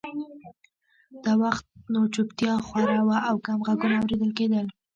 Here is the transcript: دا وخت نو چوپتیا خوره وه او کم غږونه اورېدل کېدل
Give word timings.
دا 1.23 1.31
وخت 1.43 1.65
نو 1.93 1.99
چوپتیا 2.13 2.53
خوره 2.67 2.99
وه 3.07 3.17
او 3.29 3.35
کم 3.45 3.59
غږونه 3.67 3.95
اورېدل 3.99 4.31
کېدل 4.37 4.65